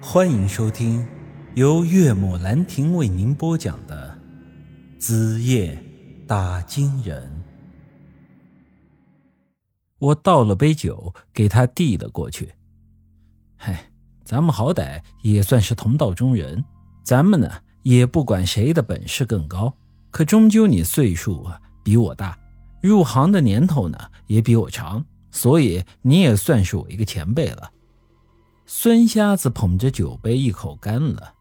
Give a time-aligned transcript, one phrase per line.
[0.00, 1.06] 欢迎收听
[1.54, 4.16] 由岳母兰亭为您播讲的
[5.00, 5.82] 《子夜
[6.26, 7.22] 打金人》。
[9.98, 12.52] 我倒了杯酒，给他递了过去。
[13.56, 13.90] 嗨，
[14.22, 16.62] 咱们好歹也算是同道中人，
[17.02, 17.50] 咱们呢
[17.82, 19.74] 也不管谁的本事更高，
[20.10, 22.38] 可终究你岁数啊比我大，
[22.82, 27.70] 入行的年头呢也比我长，所以你也算是我一个前辈了。
[28.66, 31.34] 孙瞎子捧着酒杯一口干了，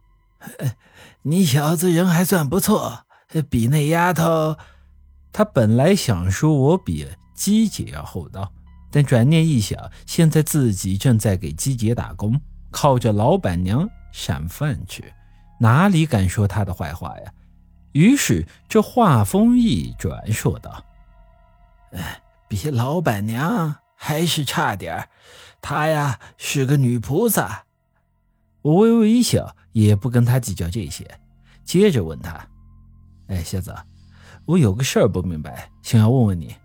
[1.23, 3.05] 你小子人还算不错，
[3.49, 4.55] 比那丫头。
[5.33, 8.53] 他本来想说我比姬姐要厚道，
[8.91, 12.39] 但转念一想，现在自己正在给姬姐打工，
[12.71, 15.03] 靠着老板娘闪饭吃，
[15.59, 17.33] 哪里敢说她的坏话呀？
[17.91, 20.83] 于是这话锋一转，说道
[21.91, 25.09] ：“哎比老板娘还是差点。”
[25.59, 27.63] 她呀是个女菩萨，
[28.61, 31.03] 我微微一笑，也不跟他计较这些，
[31.63, 32.47] 接着问他
[33.29, 33.73] ：“哎，小子，
[34.45, 36.55] 我有个事儿不明白，想要问问你。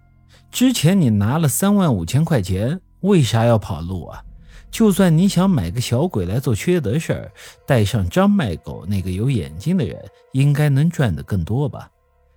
[0.51, 4.23] 之前你拿了三万五千块钱，为啥要跑路啊？
[4.71, 7.33] 就算你想买个小鬼来做缺德事儿，
[7.67, 9.97] 带上张卖狗那个有眼睛的人，
[10.33, 11.91] 应该能赚得更多吧？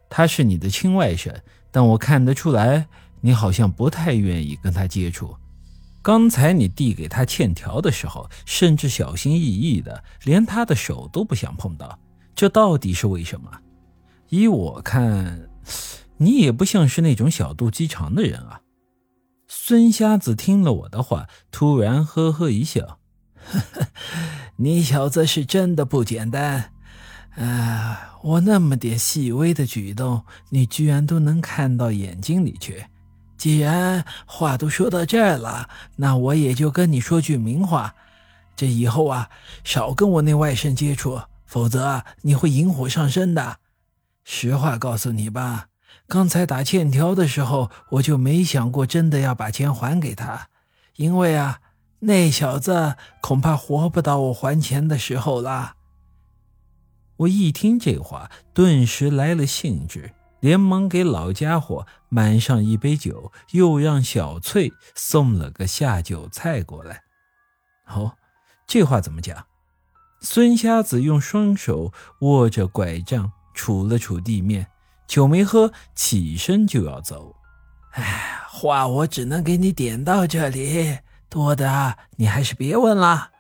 [0.09, 1.35] 他是你的亲外甥，
[1.71, 2.87] 但我看得出来，
[3.23, 5.33] 你好像不太愿意跟他接触。”
[6.03, 11.97] 刚才你递给他欠条的时候，甚至小心翼翼的，连他的手都不想碰到，
[12.35, 13.49] 这到底是为什么？
[14.27, 15.47] 依我看，
[16.17, 18.59] 你也不像是那种小肚鸡肠的人啊。
[19.47, 22.99] 孙瞎子听了我的话，突然呵呵一笑
[23.39, 23.87] ：“呵呵，
[24.57, 26.73] 你小子是真的不简单，
[27.37, 32.87] 啊，我那么点细微的举动，你居然都能看到眼睛里去。”
[33.43, 37.93] 既然话都说到这儿了，那我也就跟你说句明话，
[38.55, 39.29] 这以后啊，
[39.65, 43.57] 少跟我那外甥接触，否则你会引火上身的。
[44.23, 45.67] 实话告诉你吧，
[46.07, 50.47] 刚才打欠条的时候，我就没想过真的要把钱还给他，
[50.95, 51.59] 因为啊，
[51.99, 55.73] 那小子恐怕活不到我还钱的时候了。
[57.17, 60.13] 我一听这话，顿时来了兴致。
[60.43, 67.03] 连忙给老家伙满上一杯酒，又让小翠送了个下酒菜过来。
[67.87, 68.17] 哦，
[68.67, 69.45] 这话怎么讲？
[70.19, 74.67] 孙瞎子用双手握着拐杖，杵了杵地面，
[75.07, 77.33] 酒没喝，起身就要走。
[77.91, 80.97] 哎，话我只能给你点到这里，
[81.29, 83.31] 多的你还是别问了。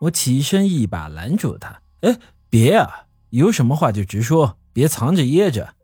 [0.00, 2.18] 我起身一把拦住他：“哎，
[2.48, 5.74] 别啊，有什么话就直说，别藏着掖着。”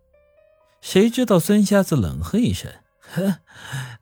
[0.80, 2.72] 谁知道孙瞎子冷哼一声
[3.14, 3.36] ：“哼，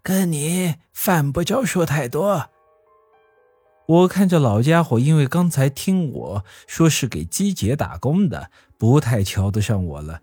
[0.02, 2.50] 跟你犯不着说太多。”
[3.86, 10.20] 我看这老家伙，因为刚才听我说是给姬姐打工的，不太瞧得上我了。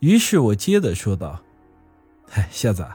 [0.00, 1.42] 于是我接着说道
[2.34, 2.86] ：“哎， 瞎子，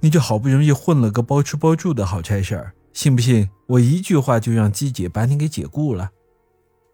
[0.00, 6.10] 你这好不容易混了个包吃包住的好差事儿，信不信我一句话就让姬姐把你给解雇了？”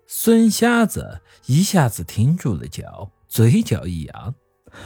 [0.07, 4.35] 孙瞎子一下子停住了脚，嘴角一扬。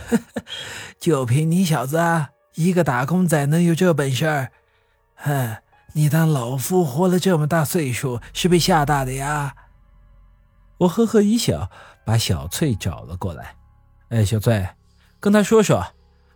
[1.00, 1.98] 就凭你小子
[2.54, 4.50] 一个打工仔能有这本事儿？
[5.16, 5.56] 哼，
[5.94, 9.54] 你当老夫活了这么大岁数是被吓大的呀？
[10.78, 11.70] 我呵呵一笑，
[12.04, 13.54] 把小翠找了过来。
[14.08, 14.68] 哎，小翠，
[15.20, 15.86] 跟他说说，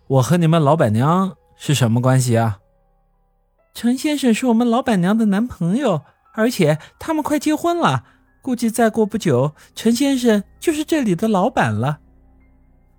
[0.06, 2.60] 我和你们老板娘是什么关系啊？
[3.74, 6.02] 陈先生是我们老板娘的男朋友，
[6.34, 8.04] 而且他们快结婚了，
[8.40, 11.98] 估计再过不久，陈先生就是这里的老板了。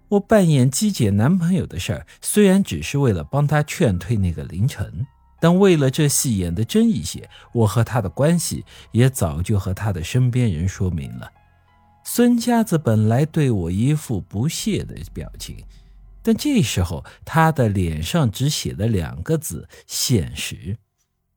[0.10, 5.06] 我扮演姬姐男朋友的事儿，虽然只是为了帮他劝退那个凌晨，
[5.40, 11.30] 但为了这戏演的真一些，我和他的关系也早就和他的身边人说明了。
[12.06, 15.58] 孙家子本来对我一副不屑的表情，
[16.24, 20.78] 但这时候他的脸上只写了两个字：现实。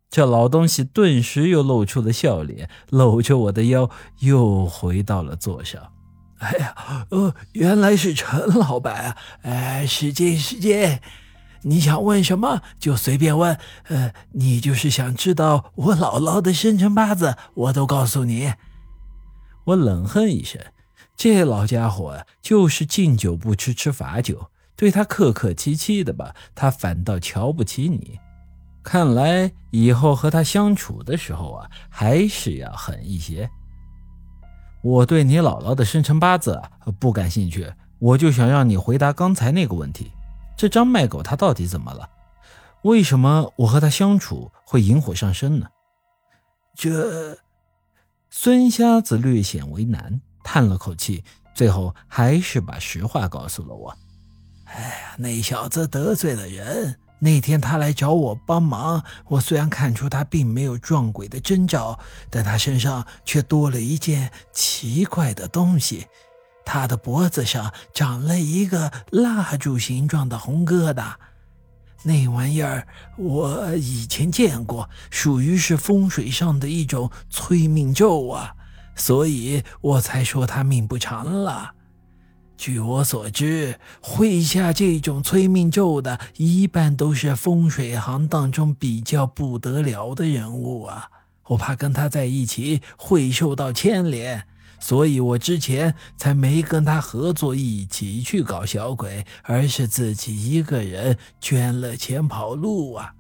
[0.09, 3.91] 这老东西顿时又露出了笑脸，搂着我的腰，
[4.21, 5.93] 又回到了座上。
[6.41, 6.75] 哎呀，
[7.11, 9.17] 呃，原来是陈老板啊！
[9.43, 10.99] 哎，使劲使劲，
[11.63, 13.59] 你想问什么就随便问。
[13.89, 18.55] 呃，你就是想知道我姥姥的生辰八字，我都告诉你。
[19.65, 20.59] 我冷哼一声，
[21.15, 28.19] 这老家伙就是敬酒不吃吃罚酒，对他客客气气的吧，他反倒瞧不起你。
[28.83, 33.51] 看来以后和他相处的时候啊，还是要狠一些。
[34.83, 36.61] 我对你姥姥的生辰八字
[36.99, 40.11] 不感兴趣，我就想让你回答刚才那个问题：
[40.57, 42.09] 这张卖狗他到底怎么了？
[42.83, 45.67] 为什么我和他相处会引火上身呢？
[46.75, 47.37] 这，
[48.31, 51.23] 孙瞎子略显为难，叹了口气，
[51.55, 53.95] 最后还是把实话告诉了我。
[54.65, 56.97] 哎呀，那小子得罪了人。
[57.23, 61.99] 那天他来找我帮忙，我虽然看出他并没有撞鬼的征兆，
[62.31, 66.07] 但他身上却多了一件奇怪的东西。
[66.65, 71.15] 他的脖子上长了一个蜡烛形状的红疙瘩，
[72.05, 72.87] 那玩意儿
[73.19, 78.55] 我以前见过，属于是风水上的一种催命咒啊，
[78.95, 81.75] 所以我才说他命不长了。
[82.61, 91.09] 据我所知，会下这种催命咒的，一般都是风水行当中比较不得了的人物啊。
[91.47, 94.47] 我怕跟他在一起会受到牵连，
[94.79, 103.15] 所以我之前才没跟他合作一起去搞小鬼，而是自己一个人捐了钱跑路啊。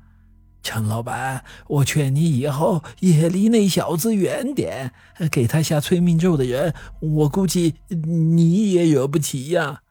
[0.62, 4.92] 陈老板，我劝你以后也离那小子远点。
[5.30, 9.82] 给他下催命咒的人，我估计你也惹不起呀。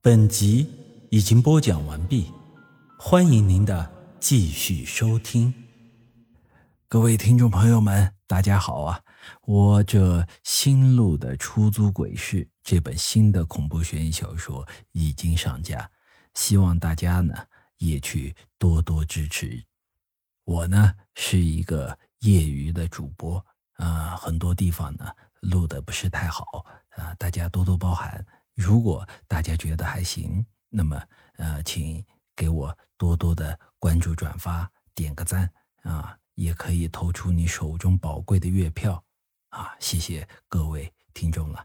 [0.00, 0.68] 本集
[1.10, 2.32] 已经播讲完毕，
[2.98, 5.52] 欢迎您的继续收听。
[6.88, 9.00] 各位听众朋友们，大家好啊！
[9.44, 15.90] 我这新录的《出租鬼市》这本新的恐怖悬疑小说已经上架，
[16.34, 17.34] 希望大家呢。
[17.78, 19.64] 也去多多支持。
[20.44, 23.44] 我呢是一个业余的主播
[23.74, 25.10] 啊，很多地方呢
[25.40, 28.24] 录的不是太好啊，大家多多包涵。
[28.54, 31.00] 如果大家觉得还行，那么
[31.36, 32.04] 呃，请
[32.34, 35.48] 给我多多的关注、转发、点个赞
[35.82, 39.04] 啊，也可以投出你手中宝贵的月票
[39.50, 41.64] 啊，谢谢各位听众了。